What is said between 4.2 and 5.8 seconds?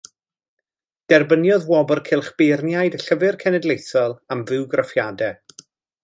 am Fywgraffiadau.